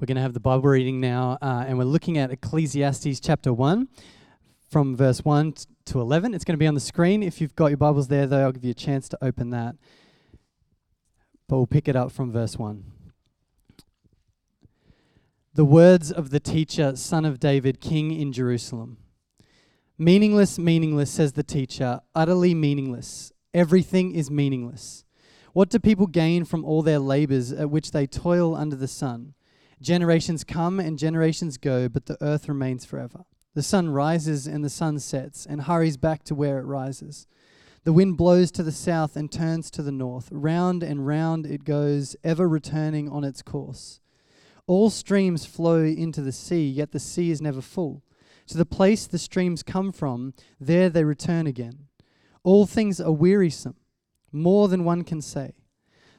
[0.00, 3.52] We're going to have the Bible reading now, uh, and we're looking at Ecclesiastes chapter
[3.52, 3.88] 1
[4.70, 6.34] from verse 1 t- to 11.
[6.34, 7.20] It's going to be on the screen.
[7.20, 9.74] If you've got your Bibles there, though, I'll give you a chance to open that.
[11.48, 12.84] But we'll pick it up from verse 1.
[15.54, 18.98] The words of the teacher, son of David, king in Jerusalem.
[19.98, 23.32] Meaningless, meaningless, says the teacher, utterly meaningless.
[23.52, 25.04] Everything is meaningless.
[25.54, 29.34] What do people gain from all their labors at which they toil under the sun?
[29.80, 33.24] Generations come and generations go, but the earth remains forever.
[33.54, 37.26] The sun rises and the sun sets and hurries back to where it rises.
[37.84, 40.28] The wind blows to the south and turns to the north.
[40.30, 44.00] Round and round it goes, ever returning on its course.
[44.66, 48.02] All streams flow into the sea, yet the sea is never full.
[48.48, 51.86] To the place the streams come from, there they return again.
[52.42, 53.76] All things are wearisome,
[54.32, 55.52] more than one can say.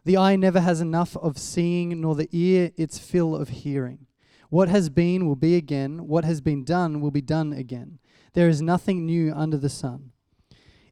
[0.09, 4.07] The eye never has enough of seeing, nor the ear its fill of hearing.
[4.49, 7.99] What has been will be again, what has been done will be done again.
[8.33, 10.09] There is nothing new under the sun.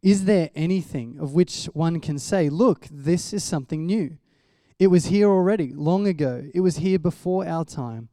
[0.04, 4.20] Is there anything of which one can say, Look, this is something new?
[4.78, 6.44] It was here already, long ago.
[6.54, 8.10] It was here before our time.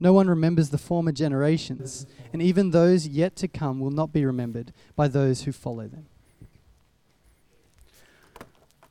[0.00, 4.24] No one remembers the former generations, and even those yet to come will not be
[4.24, 6.06] remembered by those who follow them.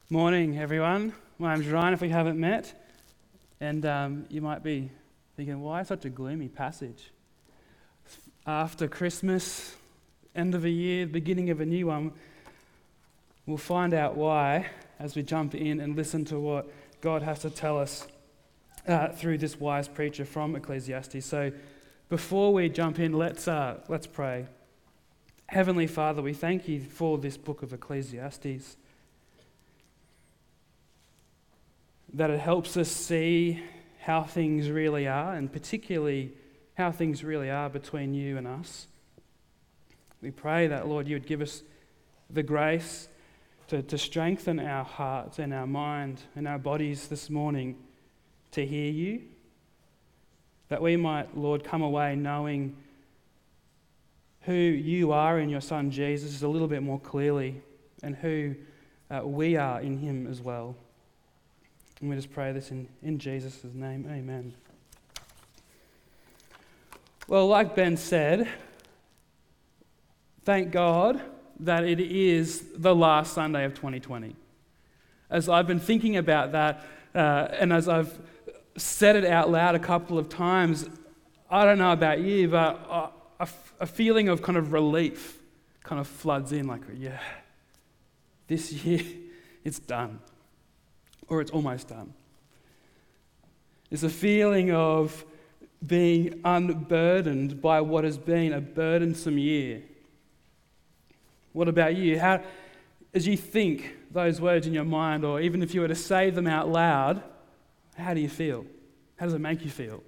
[0.09, 1.11] Morning, everyone.
[1.39, 2.73] My name's Ryan, if we haven't met.
[3.61, 4.89] And um, you might be
[5.35, 7.11] thinking, why such a gloomy passage?
[8.47, 9.75] After Christmas,
[10.35, 12.13] end of a year, beginning of a new one,
[13.45, 14.65] we'll find out why
[14.97, 16.71] as we jump in and listen to what
[17.01, 18.07] God has to tell us
[18.87, 21.23] uh, through this wise preacher from Ecclesiastes.
[21.23, 21.51] So
[22.09, 24.47] before we jump in, let's, uh, let's pray.
[25.45, 28.77] Heavenly Father, we thank you for this book of Ecclesiastes.
[32.13, 33.63] That it helps us see
[33.99, 36.33] how things really are, and particularly
[36.75, 38.87] how things really are between you and us.
[40.21, 41.63] We pray that, Lord, you would give us
[42.29, 43.07] the grace
[43.67, 47.75] to, to strengthen our hearts and our mind and our bodies this morning
[48.51, 49.21] to hear you.
[50.69, 52.75] That we might, Lord, come away knowing
[54.41, 57.61] who you are in your Son Jesus a little bit more clearly
[58.01, 58.55] and who
[59.11, 60.75] uh, we are in him as well.
[61.99, 64.07] And we just pray this in, in Jesus' name.
[64.11, 64.53] Amen.
[67.27, 68.47] Well, like Ben said,
[70.43, 71.19] thank God
[71.59, 74.35] that it is the last Sunday of 2020.
[75.31, 78.17] As I've been thinking about that, uh, and as I've
[78.77, 80.87] said it out loud a couple of times,
[81.49, 83.09] I don't know about you, but a,
[83.39, 83.49] a,
[83.79, 85.39] a feeling of kind of relief
[85.83, 87.19] kind of floods in like, yeah,
[88.45, 89.01] this year,
[89.63, 90.19] it's done
[91.29, 92.13] or it's almost done.
[93.91, 95.25] It's a feeling of
[95.85, 99.83] being unburdened by what has been a burdensome year.
[101.53, 102.19] What about you?
[102.19, 102.41] How,
[103.13, 106.29] as you think those words in your mind, or even if you were to say
[106.29, 107.23] them out loud,
[107.95, 108.65] how do you feel?
[109.17, 110.03] How does it make you feel?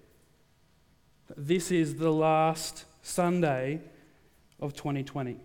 [1.35, 3.81] This is the last Sunday
[4.59, 5.39] of 2020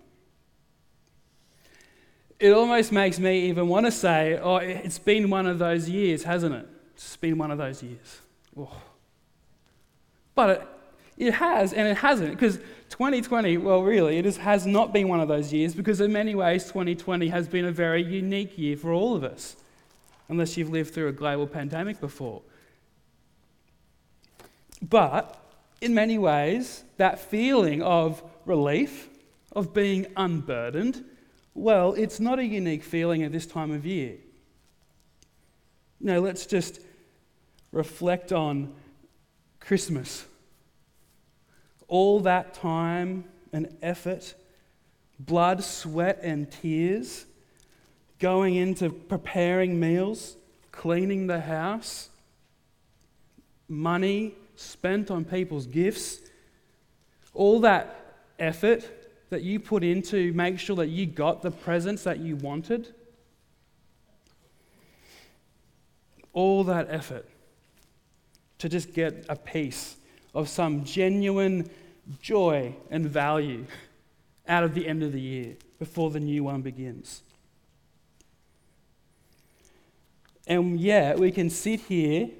[2.44, 6.24] it almost makes me even want to say, oh, it's been one of those years,
[6.24, 6.68] hasn't it?
[6.92, 8.20] It's been one of those years.
[8.54, 8.70] Oh.
[10.34, 10.68] But it,
[11.16, 12.58] it has and it hasn't, because
[12.90, 16.34] 2020, well, really, it is, has not been one of those years because, in many
[16.34, 19.56] ways, 2020 has been a very unique year for all of us,
[20.28, 22.42] unless you've lived through a global pandemic before.
[24.82, 25.34] But,
[25.80, 29.08] in many ways, that feeling of relief,
[29.52, 31.06] of being unburdened,
[31.54, 34.16] well, it's not a unique feeling at this time of year.
[36.00, 36.80] No, let's just
[37.72, 38.74] reflect on
[39.60, 40.26] Christmas.
[41.86, 44.34] All that time and effort,
[45.18, 47.26] blood, sweat, and tears
[48.18, 50.36] going into preparing meals,
[50.72, 52.10] cleaning the house,
[53.68, 56.20] money spent on people's gifts,
[57.32, 59.03] all that effort
[59.34, 62.94] that you put in to make sure that you got the presents that you wanted?
[66.32, 67.28] All that effort
[68.58, 69.96] to just get a piece
[70.34, 71.68] of some genuine
[72.20, 73.66] joy and value
[74.46, 77.22] out of the end of the year before the new one begins.
[80.46, 82.30] And yet, we can sit here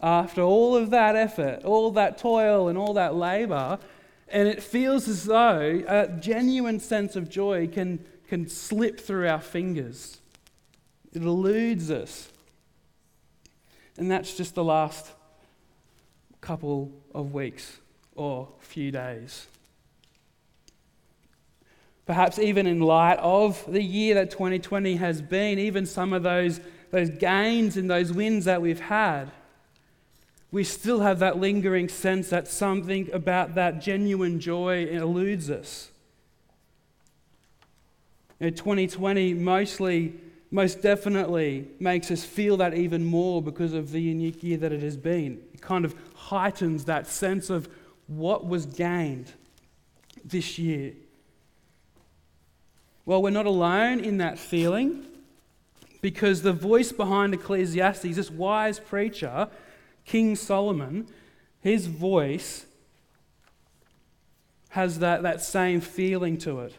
[0.00, 3.80] after all of that effort, all that toil, and all that labor,
[4.30, 9.40] and it feels as though a genuine sense of joy can, can slip through our
[9.40, 10.18] fingers.
[11.12, 12.28] It eludes us.
[13.96, 15.10] And that's just the last
[16.40, 17.78] couple of weeks
[18.14, 19.46] or few days.
[22.06, 26.60] Perhaps even in light of the year that 2020 has been, even some of those,
[26.90, 29.30] those gains and those wins that we've had,
[30.50, 35.90] we still have that lingering sense that something about that genuine joy eludes us.
[38.40, 40.14] You know, 2020 mostly,
[40.50, 44.82] most definitely makes us feel that even more because of the unique year that it
[44.82, 45.40] has been.
[45.52, 47.68] It kind of heightens that sense of
[48.06, 49.32] what was gained
[50.24, 50.94] this year.
[53.04, 55.04] Well, we're not alone in that feeling
[56.00, 59.48] because the voice behind Ecclesiastes, this wise preacher,
[60.08, 61.06] King Solomon,
[61.60, 62.64] his voice
[64.70, 66.74] has that, that same feeling to it.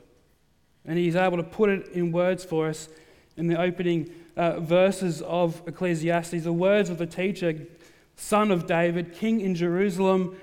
[0.83, 2.89] And he's able to put it in words for us
[3.37, 7.67] in the opening uh, verses of Ecclesiastes, the words of the teacher,
[8.15, 10.35] son of David, king in Jerusalem.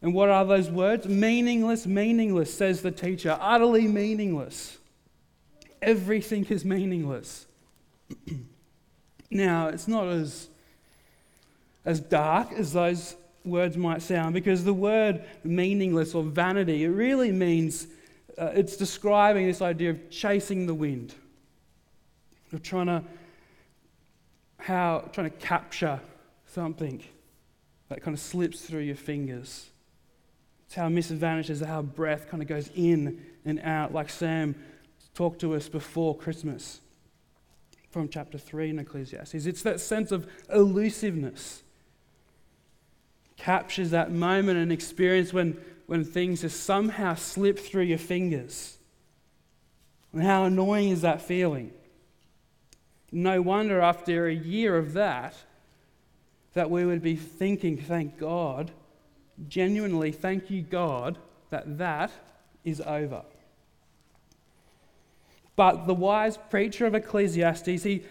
[0.00, 1.08] And what are those words?
[1.08, 3.36] Meaningless, meaningless, says the teacher.
[3.40, 4.78] Utterly meaningless.
[5.82, 7.46] Everything is meaningless.
[9.30, 10.50] now, it's not as
[11.86, 17.30] as dark as those words might sound, because the word meaningless or vanity, it really
[17.32, 17.86] means
[18.36, 21.14] uh, it's describing this idea of chasing the wind,
[22.52, 23.02] of trying to
[24.58, 26.00] how trying to capture
[26.46, 27.02] something
[27.88, 29.70] that kind of slips through your fingers.
[30.66, 34.56] It's how mist vanishes, how breath kind of goes in and out, like Sam
[35.14, 36.80] talked to us before Christmas
[37.90, 39.46] from chapter 3 in Ecclesiastes.
[39.46, 41.62] It's that sense of elusiveness
[43.36, 45.56] captures that moment and experience when,
[45.86, 48.78] when things just somehow slip through your fingers.
[50.12, 51.72] And how annoying is that feeling?
[53.12, 55.34] No wonder after a year of that,
[56.54, 58.70] that we would be thinking, thank God,
[59.48, 61.18] genuinely, thank you, God,
[61.50, 62.10] that that
[62.64, 63.22] is over.
[65.54, 68.02] But the wise preacher of Ecclesiastes, he,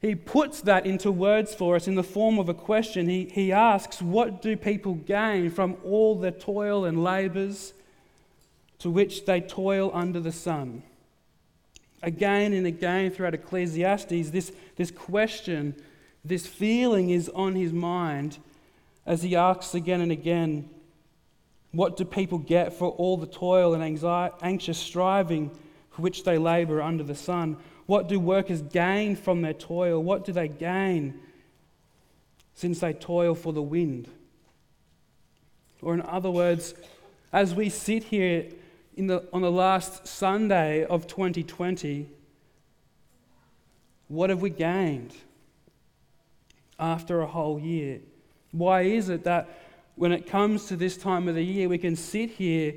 [0.00, 3.08] he puts that into words for us in the form of a question.
[3.08, 7.74] He, he asks, What do people gain from all the toil and labours
[8.78, 10.82] to which they toil under the sun?
[12.02, 15.74] Again and again throughout Ecclesiastes, this, this question,
[16.24, 18.38] this feeling is on his mind
[19.04, 20.70] as he asks again and again,
[21.72, 25.50] What do people get for all the toil and anxiety, anxious striving
[25.90, 27.58] for which they labour under the sun?
[27.90, 30.00] What do workers gain from their toil?
[30.00, 31.18] What do they gain
[32.54, 34.08] since they toil for the wind?
[35.82, 36.74] Or, in other words,
[37.32, 38.46] as we sit here
[38.96, 42.08] the, on the last Sunday of 2020,
[44.06, 45.12] what have we gained
[46.78, 47.98] after a whole year?
[48.52, 49.48] Why is it that
[49.96, 52.72] when it comes to this time of the year, we can sit here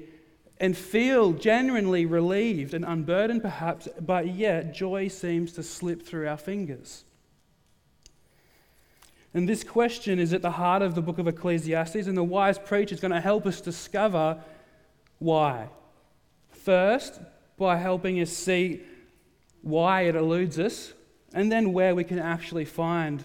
[0.64, 6.38] and feel genuinely relieved and unburdened, perhaps, but yet joy seems to slip through our
[6.38, 7.04] fingers.
[9.34, 12.58] And this question is at the heart of the book of Ecclesiastes, and the wise
[12.58, 14.42] preacher is going to help us discover
[15.20, 15.68] why.
[16.52, 17.20] First,
[17.58, 18.84] by helping us see
[19.64, 20.94] why it eludes us,
[21.34, 23.22] and then where we can actually find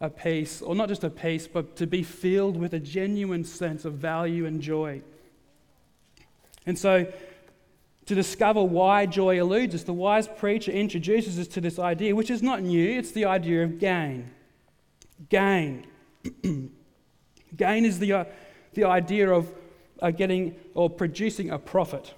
[0.00, 3.84] a peace, or not just a peace, but to be filled with a genuine sense
[3.84, 5.02] of value and joy.
[6.68, 7.10] And so,
[8.04, 12.28] to discover why joy eludes us, the wise preacher introduces us to this idea, which
[12.28, 14.30] is not new, it's the idea of gain.
[15.30, 15.86] Gain.
[17.56, 18.24] gain is the, uh,
[18.74, 19.50] the idea of
[20.02, 22.12] uh, getting or producing a profit.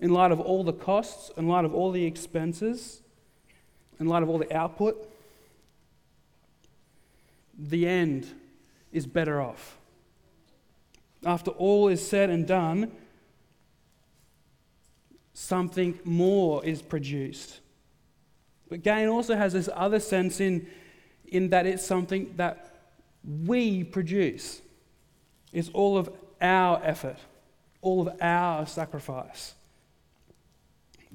[0.00, 3.02] In light of all the costs, in light of all the expenses,
[4.00, 5.06] in light of all the output,
[7.58, 8.26] the end
[8.90, 9.78] is better off
[11.24, 12.92] after all is said and done,
[15.32, 17.60] something more is produced.
[18.68, 20.66] But gain also has this other sense in,
[21.26, 22.92] in that it's something that
[23.46, 24.60] we produce.
[25.52, 26.10] It's all of
[26.40, 27.18] our effort,
[27.80, 29.54] all of our sacrifice.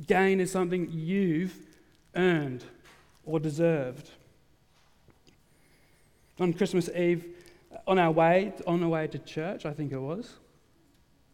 [0.07, 1.55] Gain is something you've
[2.15, 2.63] earned
[3.25, 4.09] or deserved.
[6.39, 7.25] On Christmas Eve,
[7.87, 10.33] on our way, on our way to church, I think it was.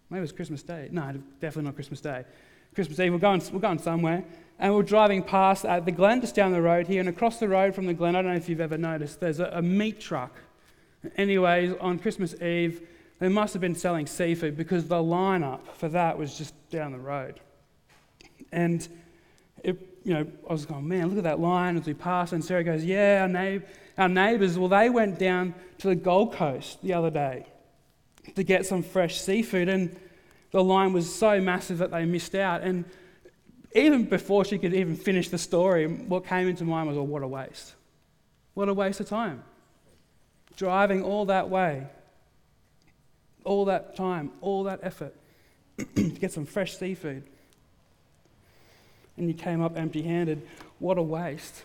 [0.09, 0.89] Maybe it was Christmas Day.
[0.91, 2.25] No, definitely not Christmas Day.
[2.73, 4.23] Christmas Eve, we're going, we're going somewhere,
[4.59, 7.47] and we're driving past at the Glen, just down the road here, and across the
[7.47, 9.99] road from the Glen, I don't know if you've ever noticed, there's a, a meat
[9.99, 10.35] truck.
[11.15, 12.87] Anyways, on Christmas Eve,
[13.19, 16.99] they must have been selling seafood because the lineup for that was just down the
[16.99, 17.39] road.
[18.51, 18.87] And
[19.63, 22.31] it, you know, I was going, man, look at that line as we pass.
[22.31, 23.65] And Sarah goes, yeah, our, neighbor,
[23.99, 27.45] our neighbours, well, they went down to the Gold Coast the other day
[28.35, 29.69] to get some fresh seafood.
[29.69, 29.95] And
[30.51, 32.63] the line was so massive that they missed out.
[32.63, 32.85] And
[33.75, 37.21] even before she could even finish the story, what came into mind was, oh, what
[37.21, 37.75] a waste.
[38.55, 39.43] What a waste of time.
[40.57, 41.87] Driving all that way
[43.43, 45.15] all that time, all that effort
[45.95, 47.23] to get some fresh seafood.
[49.17, 50.47] And you came up empty handed.
[50.79, 51.63] What a waste.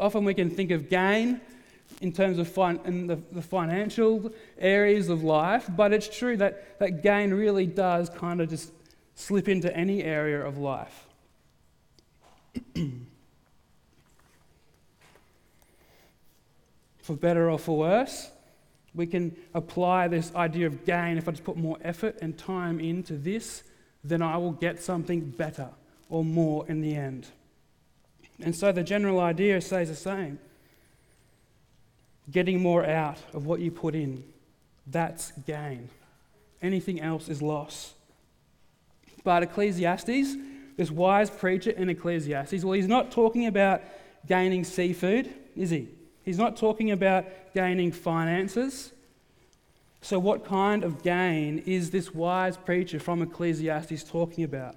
[0.00, 1.40] Often we can think of gain
[2.00, 6.78] in terms of fin- in the, the financial areas of life, but it's true that,
[6.78, 8.72] that gain really does kind of just
[9.14, 11.06] slip into any area of life.
[17.02, 18.30] for better or for worse,
[18.94, 21.18] we can apply this idea of gain.
[21.18, 23.62] If I just put more effort and time into this,
[24.02, 25.68] then I will get something better
[26.08, 27.28] or more in the end.
[28.42, 30.38] And so the general idea stays the same
[32.30, 34.22] getting more out of what you put in.
[34.86, 35.88] That's gain.
[36.62, 37.94] Anything else is loss.
[39.24, 40.36] But Ecclesiastes,
[40.76, 43.82] this wise preacher in Ecclesiastes, well, he's not talking about
[44.26, 45.88] gaining seafood, is he?
[46.22, 48.92] He's not talking about gaining finances.
[50.02, 54.76] So, what kind of gain is this wise preacher from Ecclesiastes talking about?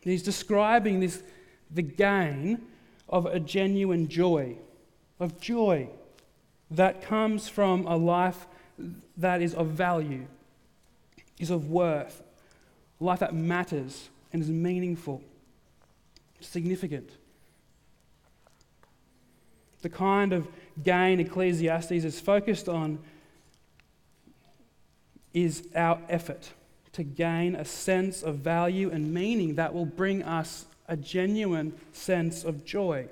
[0.00, 1.22] He's describing this,
[1.70, 2.62] the gain
[3.08, 4.56] of a genuine joy,
[5.20, 5.88] of joy
[6.70, 8.46] that comes from a life
[9.16, 10.26] that is of value,
[11.38, 12.22] is of worth,
[13.00, 15.22] life that matters and is meaningful,
[16.40, 17.10] significant.
[19.80, 20.48] The kind of
[20.82, 22.98] gain Ecclesiastes is focused on
[25.32, 26.50] is our effort
[26.92, 32.44] to gain a sense of value and meaning that will bring us a genuine sense
[32.44, 33.06] of joy.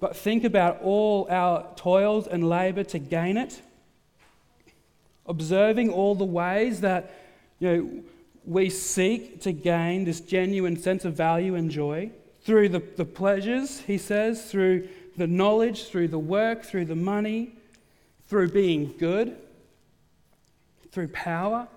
[0.00, 3.60] But think about all our toils and labor to gain it,
[5.26, 7.14] observing all the ways that
[7.58, 8.02] you know,
[8.46, 12.10] we seek to gain this genuine sense of value and joy
[12.42, 17.52] through the, the pleasures, he says, through the knowledge, through the work, through the money,
[18.26, 19.36] through being good,
[20.90, 21.68] through power.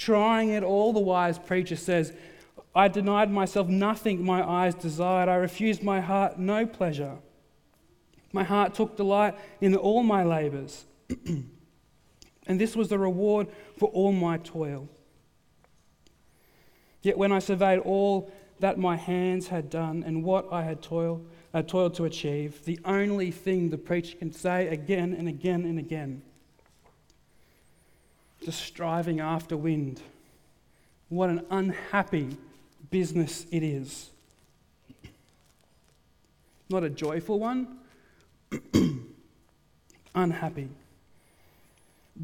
[0.00, 2.14] Trying it all, the wise preacher says,
[2.74, 5.28] I denied myself nothing my eyes desired.
[5.28, 7.18] I refused my heart no pleasure.
[8.32, 10.86] My heart took delight in all my labors.
[11.26, 14.88] and this was the reward for all my toil.
[17.02, 21.28] Yet when I surveyed all that my hands had done and what I had toiled,
[21.52, 25.78] uh, toiled to achieve, the only thing the preacher can say again and again and
[25.78, 26.22] again.
[28.42, 30.00] Just striving after wind.
[31.08, 32.36] What an unhappy
[32.90, 34.10] business it is.
[36.68, 37.78] Not a joyful one,
[40.14, 40.68] unhappy.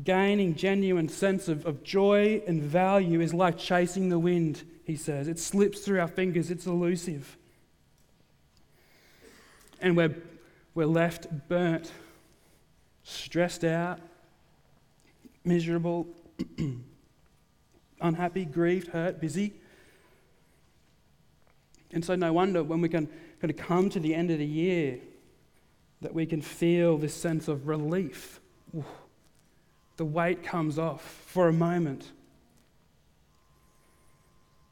[0.05, 5.27] Gaining genuine sense of, of joy and value is like chasing the wind he says.
[5.27, 7.37] It slips through our fingers, it's elusive.
[9.81, 10.15] And we're,
[10.75, 11.91] we're left burnt,
[13.03, 13.99] stressed out,
[15.47, 16.07] miserable,
[18.01, 19.55] unhappy, grieved, hurt, busy.
[21.93, 23.09] And so, no wonder when we can
[23.41, 24.99] kind of come to the end of the year
[26.03, 28.41] that we can feel this sense of relief.
[29.97, 32.11] The weight comes off for a moment.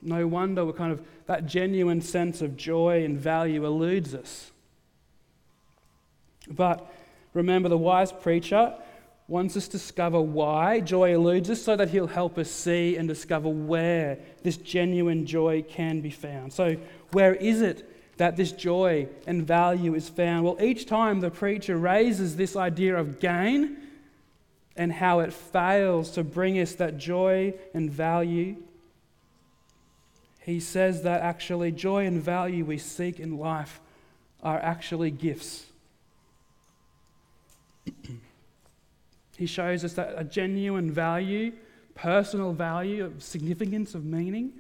[0.02, 4.50] No wonder we're kind of that genuine sense of joy and value eludes us.
[6.50, 6.92] But
[7.32, 8.74] remember, the wise preacher
[9.26, 13.08] wants us to discover why joy eludes us so that he'll help us see and
[13.08, 16.52] discover where this genuine joy can be found.
[16.52, 16.76] So,
[17.12, 20.44] where is it that this joy and value is found?
[20.44, 23.78] Well, each time the preacher raises this idea of gain
[24.76, 28.56] and how it fails to bring us that joy and value,
[30.40, 33.80] he says that actually joy and value we seek in life
[34.42, 35.64] are actually gifts.
[39.36, 41.52] He shows us that a genuine value,
[41.94, 44.52] personal value, of significance, of meaning,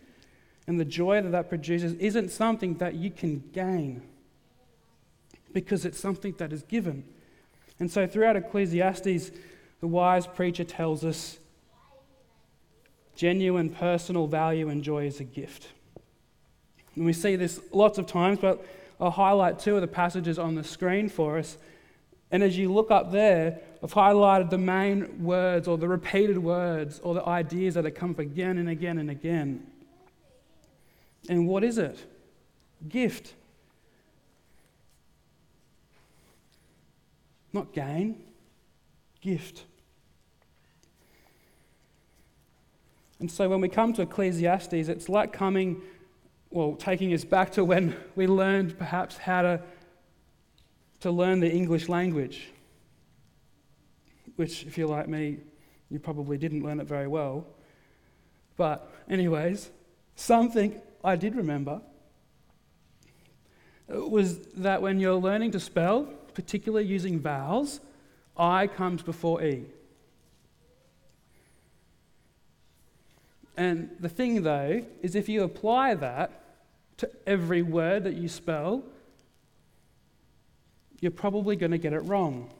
[0.66, 4.02] and the joy that that produces isn't something that you can gain,
[5.52, 7.04] because it's something that is given.
[7.78, 9.30] And so throughout Ecclesiastes,
[9.80, 11.38] the wise preacher tells us
[13.16, 15.68] genuine personal value and joy is a gift.
[16.96, 18.64] And we see this lots of times, but
[19.00, 21.58] I'll highlight two of the passages on the screen for us.
[22.34, 26.98] And as you look up there, I've highlighted the main words or the repeated words
[27.04, 29.64] or the ideas that have come up again and again and again.
[31.28, 31.96] And what is it?
[32.88, 33.34] Gift.
[37.52, 38.20] Not gain,
[39.20, 39.62] gift.
[43.20, 45.82] And so when we come to Ecclesiastes, it's like coming,
[46.50, 49.62] well, taking us back to when we learned perhaps how to,
[51.04, 52.48] to learn the English language,
[54.36, 55.36] which, if you're like me,
[55.90, 57.44] you probably didn't learn it very well.
[58.56, 59.68] But, anyways,
[60.16, 61.82] something I did remember
[63.86, 67.80] was that when you're learning to spell, particularly using vowels,
[68.34, 69.66] I comes before E.
[73.58, 76.44] And the thing, though, is if you apply that
[76.96, 78.84] to every word that you spell,
[81.04, 82.50] you're probably going to get it wrong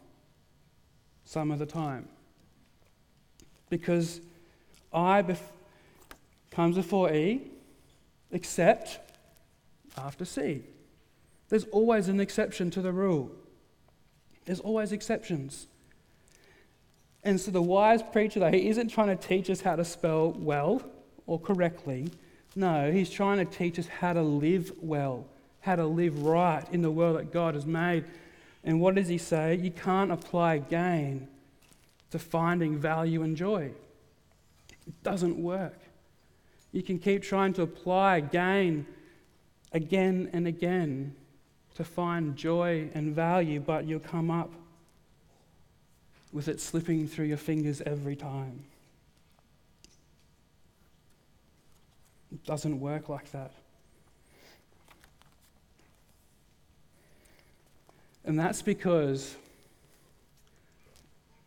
[1.24, 2.06] some of the time.
[3.70, 4.20] Because
[4.92, 5.38] I bef-
[6.50, 7.40] comes before E,
[8.30, 9.00] except
[9.96, 10.62] after C.
[11.48, 13.30] There's always an exception to the rule.
[14.44, 15.66] There's always exceptions.
[17.22, 20.32] And so the wise preacher, though, he isn't trying to teach us how to spell
[20.32, 20.82] well
[21.26, 22.10] or correctly.
[22.54, 25.26] No, he's trying to teach us how to live well,
[25.60, 28.04] how to live right in the world that God has made.
[28.64, 29.56] And what does he say?
[29.56, 31.28] You can't apply gain
[32.10, 33.72] to finding value and joy.
[34.86, 35.78] It doesn't work.
[36.72, 38.86] You can keep trying to apply gain
[39.72, 41.14] again and again
[41.74, 44.52] to find joy and value, but you'll come up
[46.32, 48.64] with it slipping through your fingers every time.
[52.32, 53.52] It doesn't work like that.
[58.24, 59.36] And that's because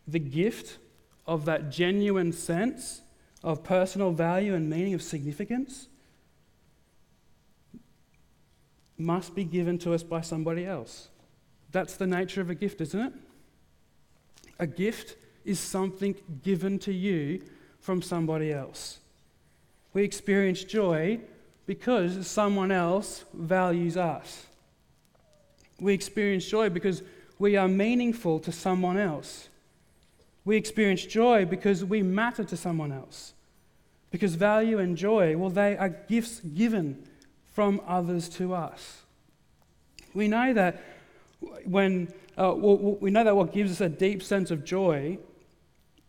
[0.06, 0.78] the gift
[1.26, 3.02] of that genuine sense
[3.42, 5.88] of personal value and meaning of significance
[8.96, 11.08] must be given to us by somebody else.
[11.70, 13.12] That's the nature of a gift, isn't it?
[14.58, 17.42] A gift is something given to you
[17.80, 18.98] from somebody else.
[19.94, 21.20] We experience joy
[21.66, 24.47] because someone else values us.
[25.80, 27.02] We experience joy because
[27.38, 29.48] we are meaningful to someone else.
[30.44, 33.34] We experience joy because we matter to someone else.
[34.10, 37.04] Because value and joy, well, they are gifts given
[37.52, 39.02] from others to us.
[40.14, 40.82] We know that
[41.64, 45.18] when uh, we know that what gives us a deep sense of joy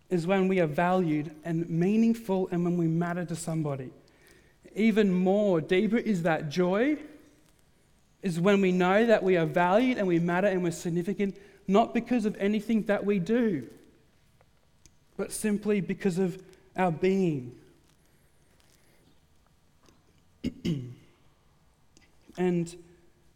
[0.09, 3.89] is when we are valued and meaningful and when we matter to somebody.
[4.75, 6.97] Even more, deeper is that joy,
[8.21, 11.35] is when we know that we are valued and we matter and we're significant,
[11.67, 13.67] not because of anything that we do,
[15.17, 16.41] but simply because of
[16.75, 17.55] our being.
[22.37, 22.75] and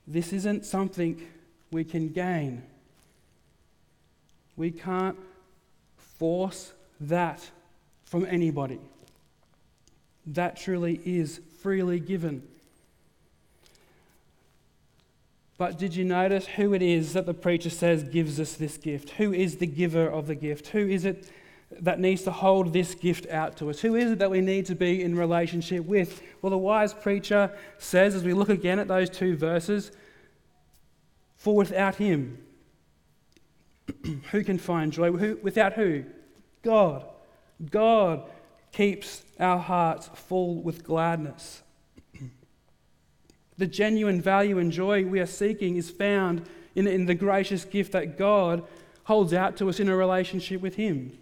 [0.08, 1.22] this isn't something
[1.72, 2.64] we can gain.
[4.56, 5.18] We can't
[5.98, 7.50] force that
[8.06, 8.80] from anybody.
[10.28, 12.44] That truly is freely given.
[15.58, 19.12] But did you notice who it is that the preacher says gives us this gift?
[19.12, 20.68] Who is the giver of the gift?
[20.68, 21.30] Who is it
[21.82, 23.80] that needs to hold this gift out to us?
[23.80, 26.22] Who is it that we need to be in relationship with?
[26.42, 29.92] Well, the wise preacher says, as we look again at those two verses,
[31.36, 32.40] for without him,
[34.32, 35.12] who can find joy?
[35.12, 36.06] Who, without who?
[36.64, 37.06] God.
[37.70, 38.24] God
[38.72, 41.62] keeps our hearts full with gladness.
[43.58, 47.92] The genuine value and joy we are seeking is found in, in the gracious gift
[47.92, 48.64] that God
[49.04, 51.18] holds out to us in a relationship with Him.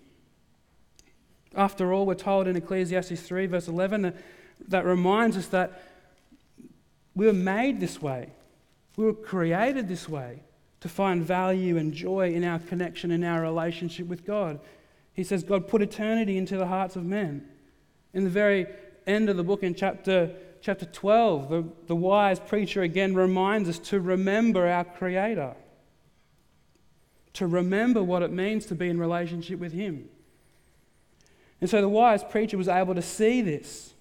[1.56, 4.16] After all, we're told in Ecclesiastes 3, verse 11, that,
[4.70, 5.84] that reminds us that
[7.16, 8.30] we were made this way,
[8.96, 10.44] we were created this way
[10.80, 14.60] to find value and joy in our connection, in our relationship with God.
[15.14, 17.48] He says God put eternity into the hearts of men.
[18.14, 18.68] In the very
[19.06, 23.80] end of the book, in chapter, chapter 12, the, the wise preacher again reminds us
[23.80, 25.56] to remember our Creator,
[27.34, 30.08] to remember what it means to be in relationship with Him.
[31.60, 33.94] And so the wise preacher was able to see this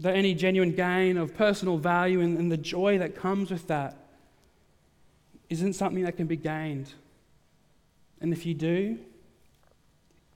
[0.00, 3.96] that any genuine gain of personal value and, and the joy that comes with that
[5.48, 6.92] isn't something that can be gained.
[8.20, 8.98] And if you do,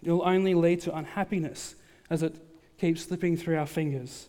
[0.05, 1.74] it will only lead to unhappiness
[2.11, 2.37] as it
[2.79, 4.29] keeps slipping through our fingers.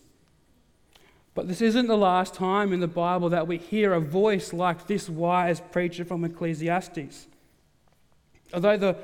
[1.38, 4.88] But this isn't the last time in the Bible that we hear a voice like
[4.88, 7.28] this wise preacher from Ecclesiastes.
[8.52, 8.96] Although the,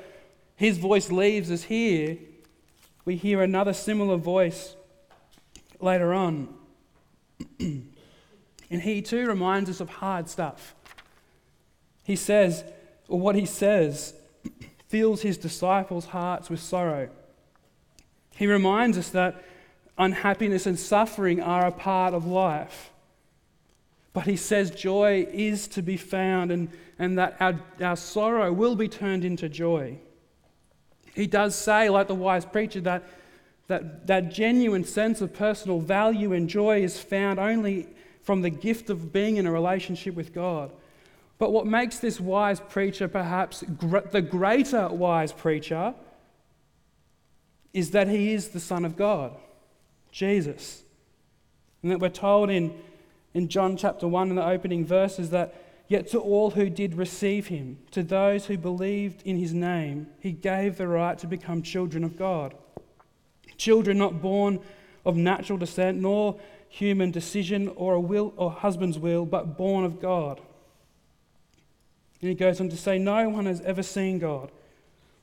[0.57, 2.17] his voice leaves us here,
[3.05, 4.75] we hear another similar voice
[5.79, 6.53] later on.
[7.61, 7.91] and
[8.69, 10.75] he too reminds us of hard stuff.
[12.03, 12.65] He says,
[13.07, 14.13] or what he says,
[14.89, 17.07] fills his disciples' hearts with sorrow.
[18.35, 19.41] He reminds us that
[19.97, 22.91] unhappiness and suffering are a part of life.
[24.13, 28.75] But he says joy is to be found and, and that our, our sorrow will
[28.75, 29.97] be turned into joy.
[31.13, 33.03] He does say, like the wise preacher, that,
[33.67, 37.87] that that genuine sense of personal value and joy is found only
[38.21, 40.71] from the gift of being in a relationship with God.
[41.37, 45.93] But what makes this wise preacher perhaps gr- the greater wise preacher
[47.73, 49.35] is that he is the Son of God,
[50.15, 50.83] Jesus.
[51.83, 52.73] And that we're told in,
[53.33, 55.53] in John chapter 1 in the opening verses that
[55.89, 60.31] yet to all who did receive him, to those who believed in his name, he
[60.31, 62.55] gave the right to become children of God.
[63.57, 64.61] Children not born
[65.05, 69.99] of natural descent, nor human decision or a will or husband's will, but born of
[69.99, 70.39] God.
[72.21, 74.49] And he goes on to say, No one has ever seen God,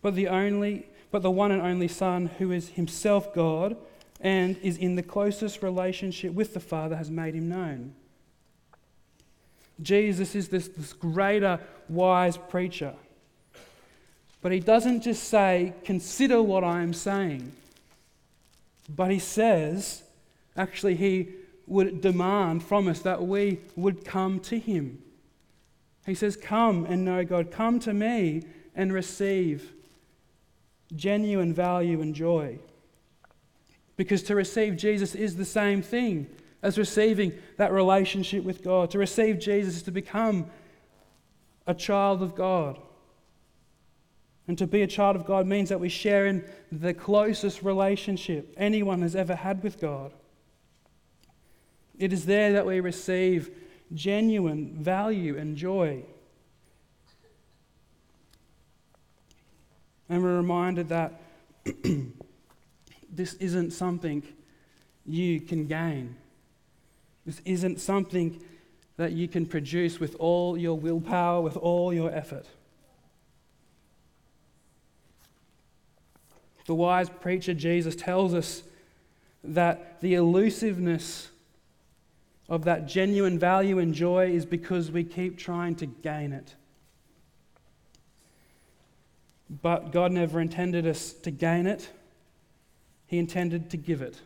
[0.03, 3.77] but the only but the one and only Son, who is himself God
[4.23, 7.93] and is in the closest relationship with the Father, has made him known.
[9.83, 11.59] Jesus is this, this greater,
[11.89, 12.95] wise preacher.
[14.41, 17.53] But he doesn't just say, Consider what I am saying.
[18.89, 20.03] But he says,
[20.57, 21.29] actually, he
[21.67, 25.03] would demand from us that we would come to him.
[26.07, 27.51] He says, Come and know God.
[27.51, 29.73] Come to me and receive
[30.95, 32.59] genuine value and joy.
[33.97, 36.29] Because to receive Jesus is the same thing
[36.63, 38.91] as receiving that relationship with God.
[38.93, 40.47] To receive Jesus is to become
[41.67, 42.79] a child of God.
[44.49, 48.53] And to be a child of God means that we share in the closest relationship
[48.57, 50.13] anyone has ever had with God.
[51.99, 53.51] It is there that we receive
[53.95, 56.03] genuine value and joy.
[60.09, 61.21] And we're reminded that
[63.13, 64.23] this isn't something
[65.07, 66.17] you can gain.
[67.27, 68.43] This isn't something
[68.97, 72.47] that you can produce with all your willpower, with all your effort.
[76.67, 78.63] The wise preacher Jesus tells us
[79.45, 81.29] that the elusiveness
[82.49, 86.55] of that genuine value and joy is because we keep trying to gain it.
[89.63, 91.89] But God never intended us to gain it,
[93.13, 94.19] He intended to give it.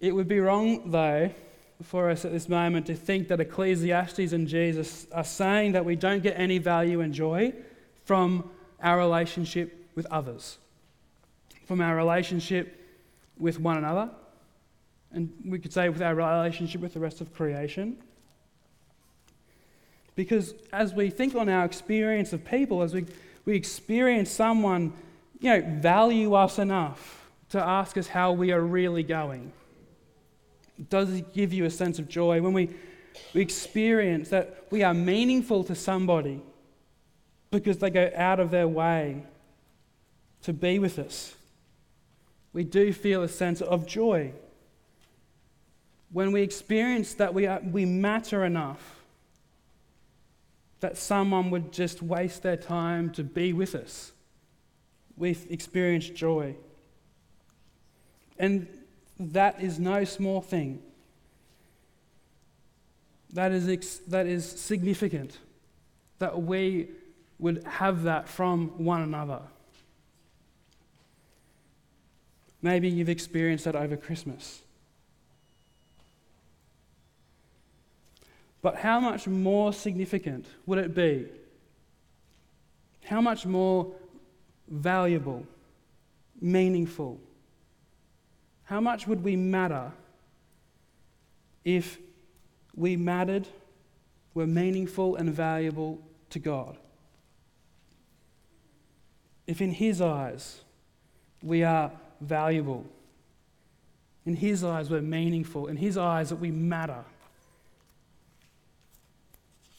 [0.00, 1.30] It would be wrong, though,
[1.84, 5.94] for us at this moment to think that Ecclesiastes and Jesus are saying that we
[5.94, 7.52] don't get any value and joy
[8.04, 8.50] from
[8.82, 10.58] our relationship with others,
[11.64, 12.84] from our relationship
[13.38, 14.10] with one another,
[15.12, 17.98] and we could say with our relationship with the rest of creation.
[20.16, 23.06] Because as we think on our experience of people, as we,
[23.44, 24.92] we experience someone,
[25.40, 29.52] you know, value us enough to ask us how we are really going,
[30.88, 32.70] does it give you a sense of joy when we,
[33.34, 36.40] we experience that we are meaningful to somebody
[37.50, 39.22] because they go out of their way
[40.42, 41.34] to be with us?
[42.52, 44.32] We do feel a sense of joy
[46.12, 49.00] when we experience that we, are, we matter enough
[50.80, 54.12] that someone would just waste their time to be with us.
[55.20, 56.56] We've experienced joy.
[58.38, 58.66] And
[59.18, 60.82] that is no small thing.
[63.34, 65.36] That is, ex- that is significant
[66.20, 66.88] that we
[67.38, 69.42] would have that from one another.
[72.62, 74.62] Maybe you've experienced that over Christmas.
[78.62, 81.26] But how much more significant would it be?
[83.04, 83.92] How much more
[84.70, 85.44] valuable,
[86.40, 87.18] meaningful?
[88.64, 89.92] How much would we matter
[91.64, 91.98] if
[92.74, 93.48] we mattered,
[94.32, 95.98] were meaningful and valuable
[96.30, 96.78] to God?
[99.46, 100.60] If in His eyes
[101.42, 102.86] we are valuable,
[104.24, 107.04] in His eyes we're meaningful, in His eyes that we matter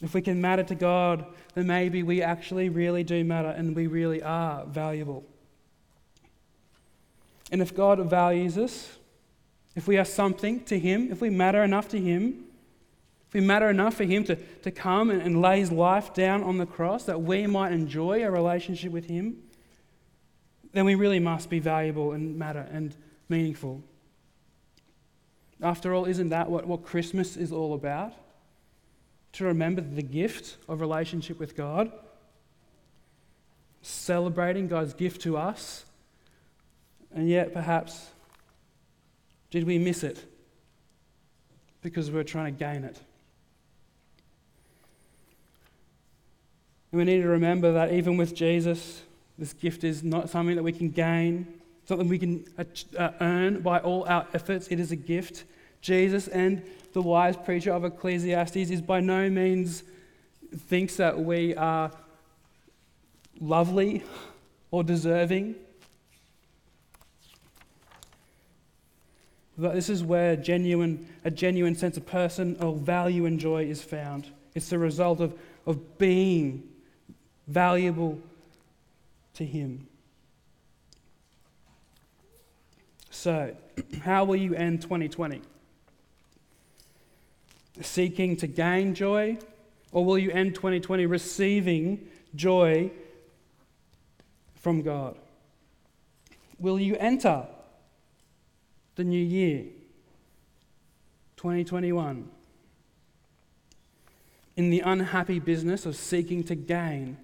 [0.01, 3.87] if we can matter to God, then maybe we actually really do matter and we
[3.87, 5.23] really are valuable.
[7.51, 8.97] And if God values us,
[9.75, 12.45] if we are something to Him, if we matter enough to Him,
[13.27, 16.43] if we matter enough for Him to, to come and, and lay His life down
[16.43, 19.37] on the cross that we might enjoy a relationship with Him,
[20.73, 22.95] then we really must be valuable and matter and
[23.29, 23.83] meaningful.
[25.61, 28.13] After all, isn't that what, what Christmas is all about?
[29.34, 31.91] To remember the gift of relationship with God,
[33.82, 35.86] celebrating God's gift to us,
[37.13, 38.10] and yet perhaps
[39.50, 40.24] did we miss it
[41.82, 43.00] because we we're trying to gain it?
[46.91, 49.02] And we need to remember that even with Jesus,
[49.38, 51.48] this gift is not something that we can gain,
[51.86, 52.46] something we can
[52.98, 54.67] uh, earn by all our efforts.
[54.67, 55.46] It is a gift.
[55.82, 59.84] Jesus and the wise preacher of Ecclesiastes is by no means
[60.56, 61.91] thinks that we are
[63.39, 64.04] lovely
[64.69, 65.56] or deserving.
[69.58, 73.82] But this is where genuine, a genuine sense of person or value and joy is
[73.82, 74.30] found.
[74.56, 76.63] It's the result of, of being
[77.47, 78.19] valuable
[79.36, 79.88] to Him.
[83.10, 83.56] So,
[84.04, 85.41] how will you end 2020?
[87.79, 89.38] Seeking to gain joy?
[89.91, 92.91] Or will you end 2020 receiving joy
[94.55, 95.15] from God?
[96.60, 97.45] Will you enter
[98.95, 99.65] the new year,
[101.38, 102.29] 2021,
[104.55, 107.17] in the unhappy business of seeking to gain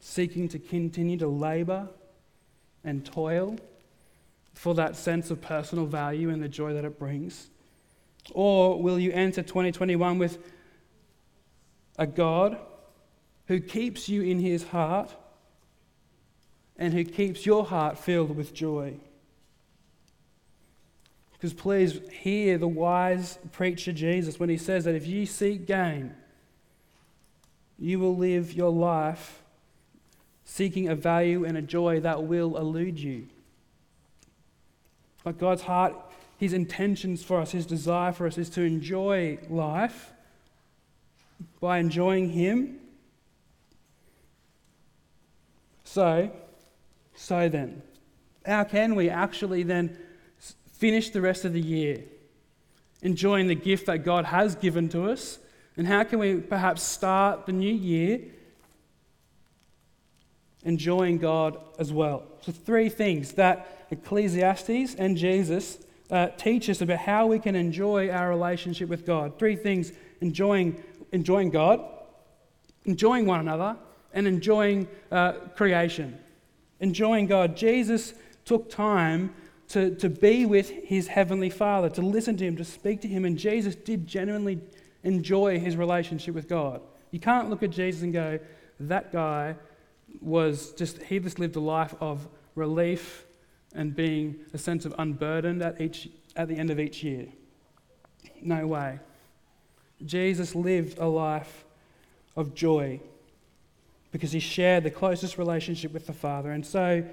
[0.00, 1.88] seeking to continue to labor
[2.82, 3.56] and toil
[4.54, 7.49] for that sense of personal value and the joy that it brings?
[8.32, 10.38] Or will you enter 2021 with
[11.98, 12.58] a God
[13.46, 15.14] who keeps you in his heart
[16.76, 18.94] and who keeps your heart filled with joy?
[21.32, 26.14] Because please hear the wise preacher Jesus when he says that if you seek gain,
[27.78, 29.42] you will live your life
[30.44, 33.26] seeking a value and a joy that will elude you.
[35.24, 35.94] But God's heart,
[36.40, 40.10] His intentions for us, His desire for us is to enjoy life
[41.60, 42.78] by enjoying Him.
[45.84, 46.30] So,
[47.14, 47.82] so then,
[48.46, 49.98] how can we actually then
[50.72, 52.04] finish the rest of the year
[53.02, 55.38] enjoying the gift that God has given to us?
[55.76, 58.20] And how can we perhaps start the new year
[60.64, 62.22] enjoying God as well.
[62.40, 65.78] So, three things that Ecclesiastes and Jesus
[66.10, 69.38] uh, teach us about how we can enjoy our relationship with God.
[69.38, 71.80] Three things enjoying, enjoying God,
[72.84, 73.76] enjoying one another,
[74.12, 76.18] and enjoying uh, creation.
[76.80, 77.56] Enjoying God.
[77.56, 79.34] Jesus took time
[79.68, 83.24] to, to be with his heavenly Father, to listen to him, to speak to him,
[83.24, 84.60] and Jesus did genuinely
[85.04, 86.80] enjoy his relationship with God.
[87.12, 88.40] You can't look at Jesus and go,
[88.80, 89.54] that guy
[90.20, 93.26] was just, he just lived a life of relief
[93.74, 97.26] and being a sense of unburdened at, each, at the end of each year.
[98.42, 98.98] No way.
[100.04, 101.64] Jesus lived a life
[102.36, 103.00] of joy
[104.12, 106.50] because he shared the closest relationship with the Father.
[106.50, 107.04] And so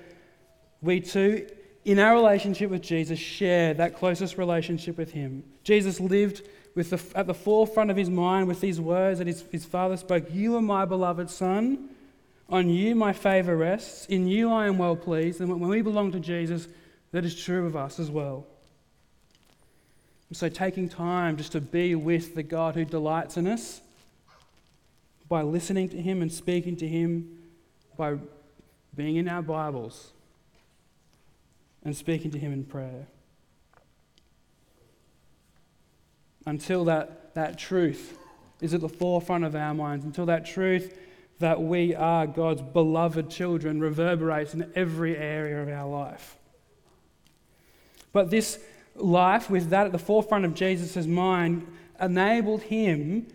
[0.81, 1.47] we too,
[1.85, 5.43] in our relationship with Jesus, share that closest relationship with him.
[5.63, 6.43] Jesus lived
[6.75, 9.97] with the, at the forefront of his mind with these words that his, his Father
[9.97, 11.89] spoke You are my beloved Son.
[12.49, 14.05] On you my favor rests.
[14.05, 15.41] In you I am well pleased.
[15.41, 16.67] And when we belong to Jesus,
[17.11, 18.45] that is true of us as well.
[20.33, 23.79] So, taking time just to be with the God who delights in us
[25.29, 27.37] by listening to Him and speaking to Him,
[27.95, 28.17] by
[28.95, 30.11] being in our Bibles
[31.83, 33.07] and speaking to Him in prayer.
[36.45, 38.17] Until that, that truth
[38.59, 40.97] is at the forefront of our minds, until that truth
[41.39, 46.37] that we are God's beloved children reverberates in every area of our life.
[48.11, 48.59] But this
[48.95, 51.67] life, with that at the forefront of Jesus' mind,
[52.01, 53.27] enabled him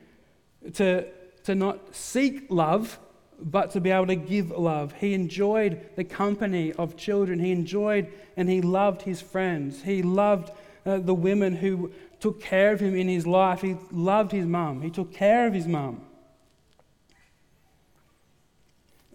[0.74, 1.06] to,
[1.44, 2.98] to not seek love,
[3.40, 4.94] but to be able to give love.
[4.94, 7.38] He enjoyed the company of children.
[7.38, 9.82] He enjoyed and he loved his friends.
[9.82, 10.50] He loved
[10.84, 13.60] uh, the women who took care of him in his life.
[13.60, 14.82] He loved his mum.
[14.82, 16.02] He took care of his mum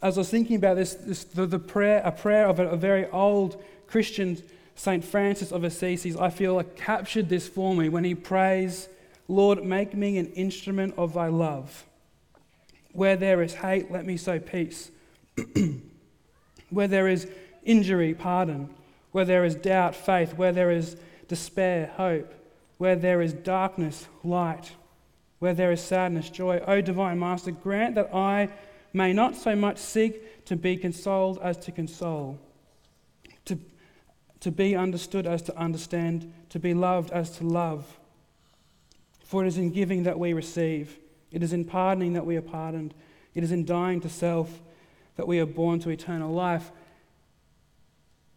[0.02, 2.78] as I was thinking about this, this the, the, prayer, a prayer of a, a,
[2.78, 4.42] very old Christian,
[4.76, 5.04] St.
[5.04, 8.90] Francis of Assisi, I feel like captured this for me when he prays,
[9.28, 11.86] Lord, make me an instrument of thy love.
[12.94, 14.92] Where there is hate, let me sow peace.
[16.70, 17.28] Where there is
[17.64, 18.70] injury, pardon.
[19.12, 20.34] Where there is doubt, faith.
[20.34, 20.96] Where there is
[21.28, 22.34] despair, hope.
[22.78, 24.72] Where there is darkness, light.
[25.40, 26.60] Where there is sadness, joy.
[26.68, 28.50] O divine Master, grant that I
[28.94, 32.40] may not so much seek to be consoled as to console,
[33.46, 33.60] to,
[34.40, 37.86] to be understood as to understand, to be loved as to love.
[39.24, 40.98] For it is in giving that we receive,
[41.32, 42.94] it is in pardoning that we are pardoned,
[43.36, 44.62] it is in dying to self
[45.18, 46.72] that we are born to eternal life.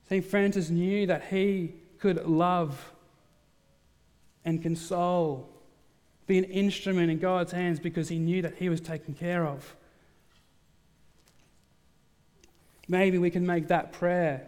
[0.09, 0.25] St.
[0.25, 2.93] Francis knew that he could love
[4.45, 5.49] and console,
[6.27, 9.77] be an instrument in God's hands because he knew that he was taken care of.
[12.91, 14.47] Maybe we can make that prayer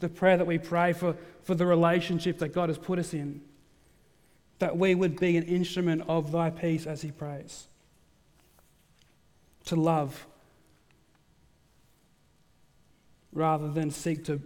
[0.00, 3.40] the prayer that we pray for, for the relationship that God has put us in.
[4.58, 7.66] That we would be an instrument of thy peace as he prays.
[9.66, 10.26] To love
[13.32, 14.40] rather than seek to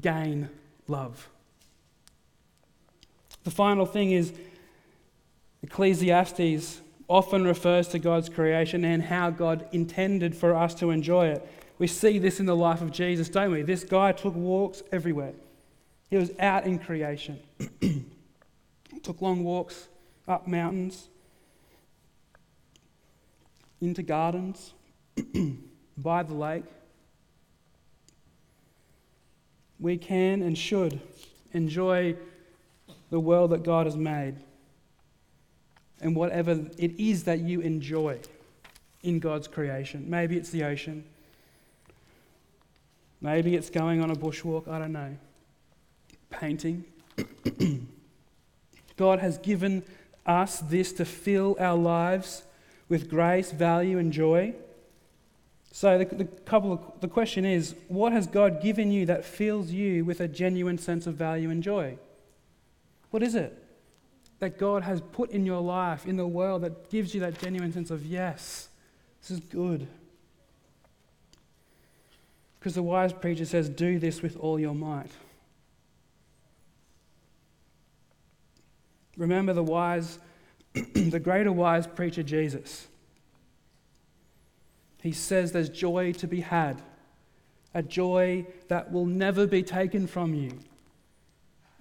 [0.00, 0.48] gain
[0.88, 1.28] love.
[3.44, 4.32] The final thing is
[5.62, 11.46] Ecclesiastes often refers to God's creation and how God intended for us to enjoy it.
[11.82, 13.62] We see this in the life of Jesus, don't we?
[13.62, 15.32] This guy took walks everywhere.
[16.10, 17.40] He was out in creation.
[19.02, 19.88] took long walks
[20.28, 21.08] up mountains,
[23.80, 24.74] into gardens,
[25.98, 26.62] by the lake.
[29.80, 31.00] We can and should
[31.52, 32.14] enjoy
[33.10, 34.36] the world that God has made
[36.00, 38.20] and whatever it is that you enjoy
[39.02, 40.08] in God's creation.
[40.08, 41.06] Maybe it's the ocean.
[43.22, 45.16] Maybe it's going on a bushwalk, I don't know.
[46.28, 46.84] Painting.
[48.96, 49.84] God has given
[50.26, 52.42] us this to fill our lives
[52.88, 54.54] with grace, value, and joy.
[55.70, 59.70] So the, the, couple of, the question is, what has God given you that fills
[59.70, 61.96] you with a genuine sense of value and joy?
[63.10, 63.56] What is it
[64.40, 67.72] that God has put in your life, in the world, that gives you that genuine
[67.72, 68.68] sense of, yes,
[69.20, 69.86] this is good?
[72.62, 75.10] Because the wise preacher says, Do this with all your might.
[79.16, 80.20] Remember the wise,
[80.72, 82.86] the greater wise preacher, Jesus.
[85.02, 86.80] He says there's joy to be had,
[87.74, 90.56] a joy that will never be taken from you.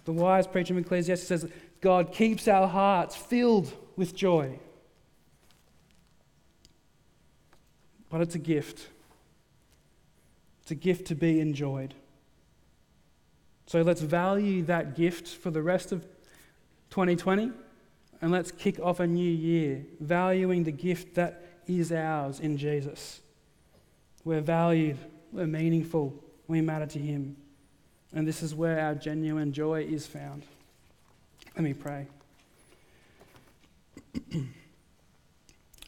[0.06, 1.48] The wise preacher in Ecclesiastes says
[1.80, 4.58] God keeps our hearts filled with joy.
[8.10, 8.88] But it's a gift.
[10.62, 11.94] It's a gift to be enjoyed.
[13.68, 16.04] So let's value that gift for the rest of
[16.90, 17.52] 2020
[18.22, 23.22] and let's kick off a new year valuing the gift that is ours in Jesus.
[24.24, 24.98] We're valued,
[25.32, 26.14] we're meaningful,
[26.48, 27.38] we matter to Him.
[28.14, 30.44] And this is where our genuine joy is found.
[31.56, 32.08] Let me pray.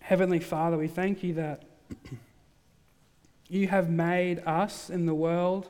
[0.02, 1.64] Heavenly Father, we thank you that.
[3.50, 5.70] You have made us in the world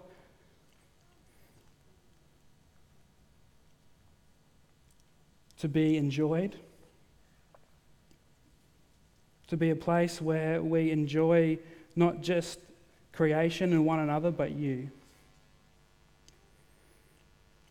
[5.58, 6.58] to be enjoyed,
[9.48, 11.58] to be a place where we enjoy
[11.96, 12.60] not just
[13.14, 14.90] creation and one another, but you.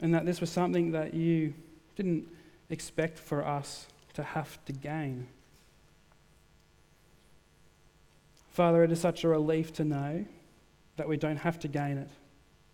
[0.00, 1.54] And that this was something that you
[1.96, 2.26] didn't
[2.70, 5.26] expect for us to have to gain.
[8.52, 10.24] Father, it is such a relief to know
[10.96, 12.10] that we don't have to gain it,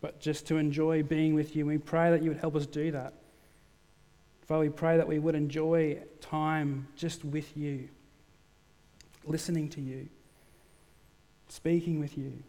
[0.01, 1.65] but just to enjoy being with you.
[1.67, 3.15] We pray that you would help us do that.
[4.49, 7.89] Father, we pray that we would enjoy time just with you,
[9.25, 10.09] listening to you,
[11.49, 12.43] speaking with you.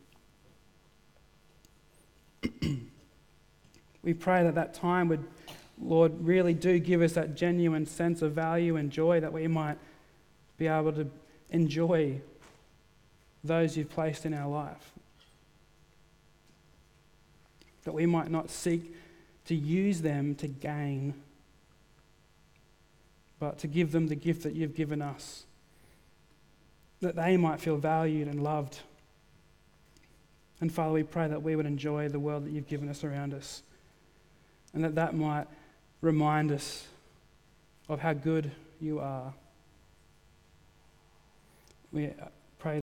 [4.02, 5.24] we pray that that time would,
[5.80, 9.78] Lord, really do give us that genuine sense of value and joy that we might
[10.58, 11.08] be able to
[11.52, 12.20] enjoy
[13.44, 14.92] those you've placed in our life.
[17.84, 18.96] That we might not seek
[19.46, 21.14] to use them to gain,
[23.40, 25.46] but to give them the gift that you've given us.
[27.02, 28.80] That they might feel valued and loved.
[30.62, 33.34] And Father, we pray that we would enjoy the world that you've given us around
[33.34, 33.64] us.
[34.74, 35.48] And that that might
[36.02, 36.88] remind us
[37.88, 39.34] of how good you are.
[41.92, 42.12] We